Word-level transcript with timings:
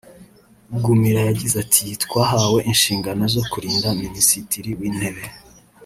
Gumira 0.83 1.19
yagize 1.27 1.55
ati 1.63 1.85
“Twahawe 2.03 2.59
inshingano 2.71 3.23
zo 3.35 3.43
kurinda 3.51 3.87
Minisitiri 4.01 4.69
w’Intebe 4.79 5.23